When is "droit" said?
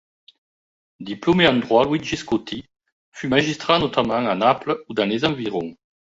1.59-1.85